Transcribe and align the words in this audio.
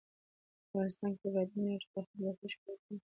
افغانستان 0.67 1.11
کې 1.19 1.27
بادي 1.33 1.55
انرژي 1.61 1.87
د 1.89 1.93
خلکو 1.93 2.15
د 2.29 2.31
خوښې 2.37 2.57
وړ 2.61 2.61
ځای 2.63 2.77
دی. 2.85 2.97